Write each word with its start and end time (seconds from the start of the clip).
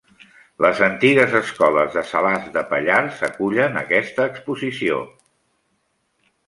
Les 0.65 0.79
antigues 0.85 1.35
escoles 1.39 1.93
de 1.99 2.03
Salàs 2.13 2.49
de 2.57 2.65
Pallars 2.73 3.23
acull 3.31 3.61
aquesta 3.85 4.27
exposició. 4.33 5.03